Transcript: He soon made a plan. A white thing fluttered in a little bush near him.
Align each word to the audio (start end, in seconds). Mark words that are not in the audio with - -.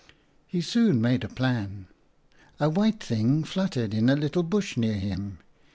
He 0.47 0.61
soon 0.61 0.99
made 0.99 1.23
a 1.23 1.29
plan. 1.29 1.85
A 2.59 2.71
white 2.71 3.03
thing 3.03 3.43
fluttered 3.43 3.93
in 3.93 4.09
a 4.09 4.15
little 4.15 4.41
bush 4.41 4.75
near 4.75 4.95
him. 4.97 5.37